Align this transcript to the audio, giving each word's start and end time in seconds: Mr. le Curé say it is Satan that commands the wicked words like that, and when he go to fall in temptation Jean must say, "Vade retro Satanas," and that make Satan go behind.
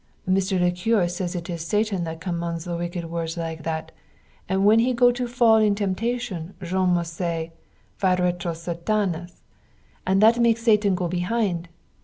Mr. 0.27 0.59
le 0.59 0.71
Curé 0.71 1.07
say 1.11 1.37
it 1.37 1.47
is 1.47 1.63
Satan 1.63 2.05
that 2.05 2.19
commands 2.19 2.63
the 2.65 2.75
wicked 2.75 3.05
words 3.05 3.37
like 3.37 3.61
that, 3.61 3.91
and 4.49 4.65
when 4.65 4.79
he 4.79 4.93
go 4.95 5.11
to 5.11 5.27
fall 5.27 5.57
in 5.57 5.75
temptation 5.75 6.55
Jean 6.63 6.89
must 6.95 7.13
say, 7.13 7.53
"Vade 7.99 8.19
retro 8.19 8.53
Satanas," 8.53 9.43
and 10.03 10.19
that 10.19 10.39
make 10.39 10.57
Satan 10.57 10.95
go 10.95 11.07
behind. 11.07 11.69